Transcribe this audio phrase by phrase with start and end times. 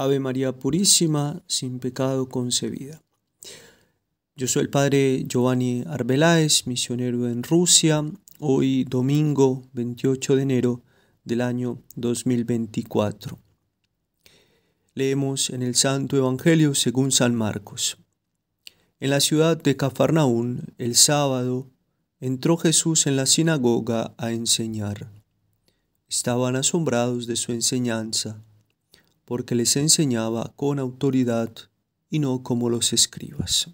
[0.00, 3.02] Ave María Purísima, sin pecado concebida.
[4.34, 8.02] Yo soy el Padre Giovanni Arbeláez, misionero en Rusia,
[8.38, 10.82] hoy domingo 28 de enero
[11.22, 13.38] del año 2024.
[14.94, 17.98] Leemos en el Santo Evangelio según San Marcos.
[19.00, 21.68] En la ciudad de Cafarnaún, el sábado,
[22.20, 25.10] entró Jesús en la sinagoga a enseñar.
[26.08, 28.42] Estaban asombrados de su enseñanza
[29.30, 31.52] porque les enseñaba con autoridad
[32.10, 33.70] y no como los escribas.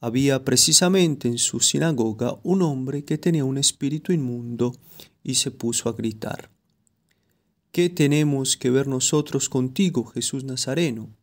[0.00, 4.74] Había precisamente en su sinagoga un hombre que tenía un espíritu inmundo
[5.22, 6.50] y se puso a gritar.
[7.70, 11.14] ¿Qué tenemos que ver nosotros contigo, Jesús Nazareno?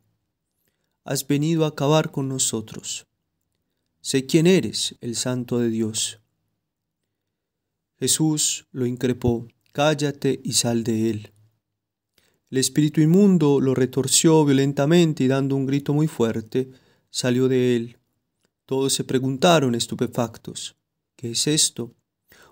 [1.03, 3.08] Has venido a acabar con nosotros.
[4.00, 6.22] Sé quién eres, el Santo de Dios.
[8.00, 11.34] Jesús lo increpó, cállate y sal de él.
[12.49, 16.70] El espíritu inmundo lo retorció violentamente y dando un grito muy fuerte,
[17.09, 17.97] salió de él.
[18.66, 20.75] Todos se preguntaron estupefactos,
[21.16, 21.95] ¿qué es esto?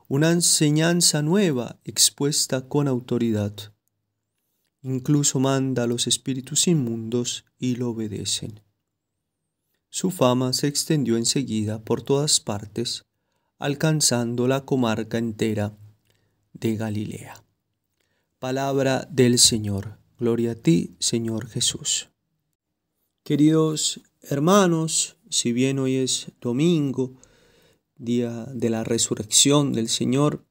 [0.07, 3.53] Una enseñanza nueva expuesta con autoridad.
[4.81, 8.59] Incluso manda a los espíritus inmundos y lo obedecen.
[9.89, 13.05] Su fama se extendió enseguida por todas partes,
[13.59, 15.77] alcanzando la comarca entera
[16.53, 17.42] de Galilea.
[18.43, 19.99] Palabra del Señor.
[20.19, 22.09] Gloria a ti, Señor Jesús.
[23.23, 27.21] Queridos hermanos, si bien hoy es domingo,
[27.95, 30.45] día de la resurrección del Señor,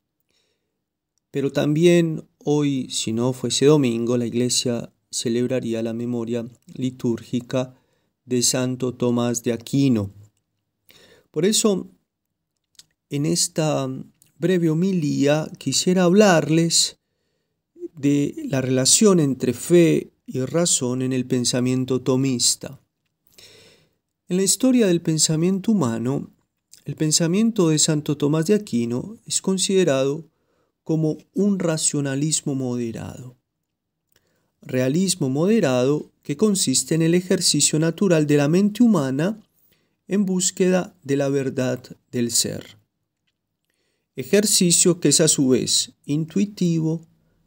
[1.31, 7.75] pero también hoy, si no fuese domingo, la iglesia celebraría la memoria litúrgica
[8.25, 10.11] de Santo Tomás de Aquino.
[11.31, 11.91] Por eso,
[13.11, 13.87] en esta
[14.39, 17.02] breve homilía quisiera hablarles
[17.95, 22.81] de la relación entre fe y razón en el pensamiento tomista.
[24.29, 26.31] En la historia del pensamiento humano,
[26.85, 30.27] el pensamiento de Santo Tomás de Aquino es considerado
[30.83, 33.37] como un racionalismo moderado.
[34.63, 39.41] Realismo moderado que consiste en el ejercicio natural de la mente humana
[40.09, 42.79] en búsqueda de la verdad del ser.
[44.17, 47.07] Ejercicio que es a su vez intuitivo,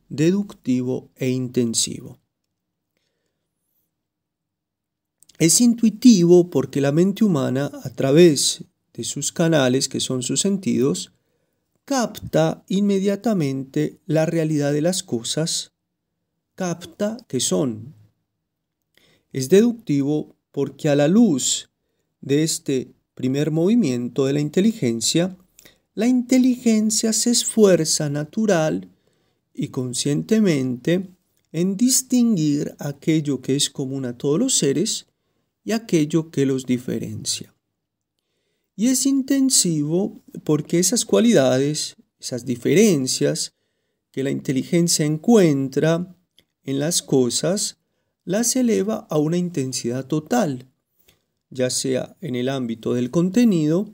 [0.09, 2.19] deductivo e intensivo.
[5.37, 11.11] Es intuitivo porque la mente humana, a través de sus canales, que son sus sentidos,
[11.83, 15.73] capta inmediatamente la realidad de las cosas,
[16.55, 17.93] capta que son.
[19.33, 21.69] Es deductivo porque a la luz
[22.21, 25.35] de este primer movimiento de la inteligencia,
[25.93, 28.89] la inteligencia se esfuerza natural
[29.55, 31.09] y conscientemente
[31.51, 35.07] en distinguir aquello que es común a todos los seres
[35.63, 37.55] y aquello que los diferencia.
[38.75, 43.53] Y es intensivo porque esas cualidades, esas diferencias
[44.11, 46.13] que la inteligencia encuentra
[46.63, 47.77] en las cosas,
[48.25, 50.67] las eleva a una intensidad total,
[51.49, 53.93] ya sea en el ámbito del contenido,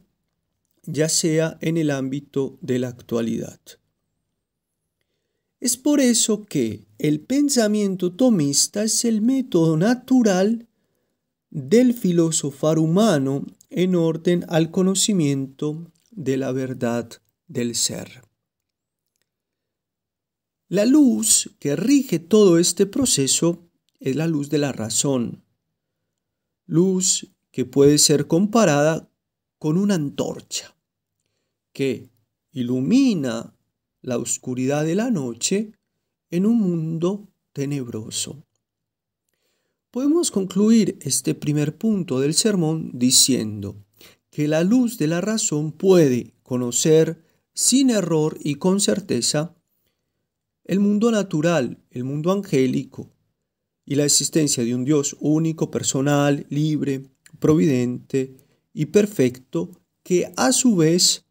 [0.83, 3.59] ya sea en el ámbito de la actualidad.
[5.61, 10.67] Es por eso que el pensamiento tomista es el método natural
[11.51, 17.07] del filosofar humano en orden al conocimiento de la verdad
[17.47, 18.23] del ser.
[20.67, 25.43] La luz que rige todo este proceso es la luz de la razón,
[26.65, 29.11] luz que puede ser comparada
[29.59, 30.75] con una antorcha
[31.71, 32.09] que
[32.51, 33.53] ilumina
[34.01, 35.71] la oscuridad de la noche
[36.29, 38.43] en un mundo tenebroso.
[39.91, 43.75] Podemos concluir este primer punto del sermón diciendo
[44.29, 47.23] que la luz de la razón puede conocer
[47.53, 49.53] sin error y con certeza
[50.63, 53.11] el mundo natural, el mundo angélico
[53.85, 57.03] y la existencia de un Dios único, personal, libre,
[57.39, 58.37] providente
[58.73, 59.71] y perfecto
[60.03, 61.25] que a su vez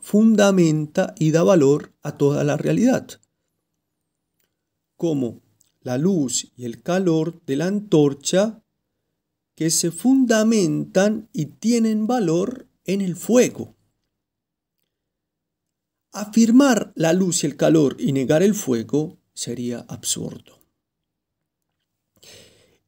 [0.00, 3.20] fundamenta y da valor a toda la realidad,
[4.96, 5.42] como
[5.82, 8.62] la luz y el calor de la antorcha
[9.54, 13.76] que se fundamentan y tienen valor en el fuego.
[16.12, 20.58] Afirmar la luz y el calor y negar el fuego sería absurdo.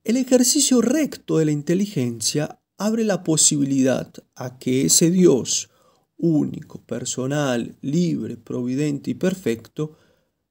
[0.05, 5.70] El ejercicio recto de la inteligencia abre la posibilidad a que ese Dios
[6.22, 9.98] único, personal, libre, providente y perfecto,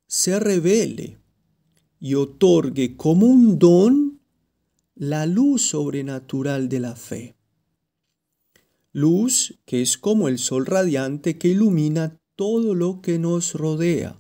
[0.06, 1.18] se revele
[2.00, 4.19] y otorgue como un don
[4.95, 7.38] la luz sobrenatural de la fe.
[8.91, 14.19] Luz que es como el sol radiante que ilumina todo lo que nos rodea,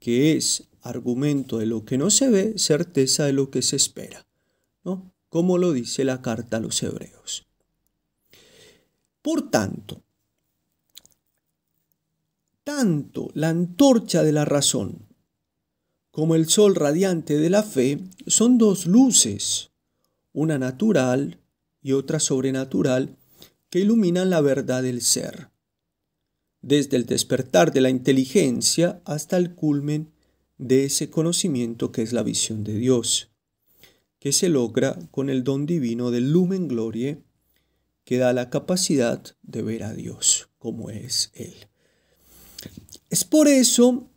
[0.00, 4.26] que es argumento de lo que no se ve, certeza de lo que se espera,
[4.82, 5.12] ¿no?
[5.28, 7.46] Como lo dice la carta a los hebreos.
[9.22, 10.05] Por tanto,
[12.66, 15.06] tanto la antorcha de la razón
[16.10, 19.70] como el sol radiante de la fe son dos luces,
[20.32, 21.38] una natural
[21.80, 23.18] y otra sobrenatural,
[23.70, 25.50] que iluminan la verdad del ser,
[26.60, 30.10] desde el despertar de la inteligencia hasta el culmen
[30.58, 33.30] de ese conocimiento que es la visión de Dios,
[34.18, 37.22] que se logra con el don divino del lumen glorie,
[38.04, 41.68] que da la capacidad de ver a Dios como es Él.
[43.08, 44.08] Es por eso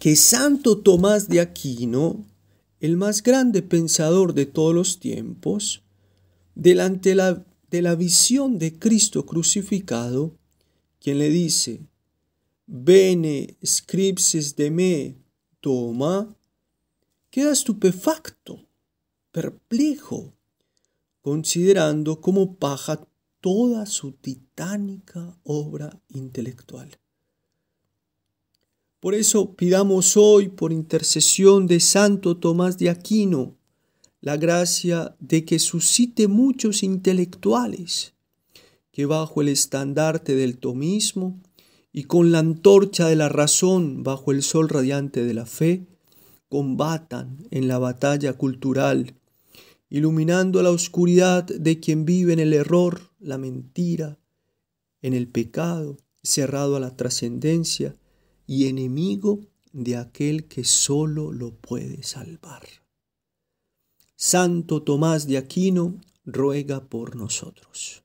[0.00, 2.24] que Santo Tomás de Aquino,
[2.80, 5.82] el más grande pensador de todos los tiempos,
[6.54, 10.36] delante de la visión de Cristo crucificado,
[11.00, 11.80] quien le dice,
[12.66, 15.16] Bene scripsis de me,
[15.60, 16.36] toma,
[17.30, 18.66] queda estupefacto,
[19.32, 20.34] perplejo,
[21.20, 23.06] considerando como paja
[23.40, 26.98] toda su titánica obra intelectual.
[29.00, 33.54] Por eso pidamos hoy, por intercesión de Santo Tomás de Aquino,
[34.20, 38.14] la gracia de que suscite muchos intelectuales
[38.90, 41.40] que bajo el estandarte del tomismo
[41.92, 45.86] y con la antorcha de la razón bajo el sol radiante de la fe,
[46.48, 49.14] combatan en la batalla cultural,
[49.88, 54.18] iluminando la oscuridad de quien vive en el error, la mentira,
[55.02, 57.94] en el pecado, cerrado a la trascendencia,
[58.48, 59.40] y enemigo
[59.72, 62.66] de aquel que solo lo puede salvar.
[64.16, 68.02] Santo Tomás de Aquino ruega por nosotros.